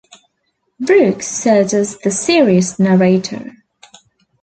Brooks 0.79 1.27
served 1.27 1.75
as 1.75 1.95
the 1.99 2.09
series 2.09 2.79
narrator. 2.79 3.51